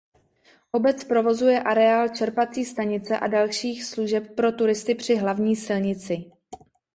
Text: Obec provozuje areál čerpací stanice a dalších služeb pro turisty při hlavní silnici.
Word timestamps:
Obec 0.71 1.03
provozuje 1.03 1.61
areál 1.63 2.09
čerpací 2.09 2.65
stanice 2.65 3.19
a 3.19 3.27
dalších 3.27 3.83
služeb 3.85 4.35
pro 4.35 4.51
turisty 4.51 4.95
při 4.95 5.15
hlavní 5.15 5.55
silnici. 5.55 6.25